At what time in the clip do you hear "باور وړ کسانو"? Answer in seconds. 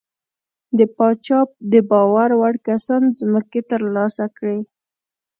1.91-3.07